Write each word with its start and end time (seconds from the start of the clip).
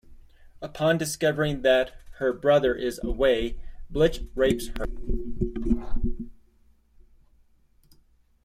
Upon 0.63 0.97
discovering 0.97 1.61
that 1.61 1.93
her 2.15 2.33
brother 2.33 2.73
is 2.73 2.99
away, 3.03 3.59
Blitch 3.91 4.21
rapes 4.35 4.69
her. 4.69 4.85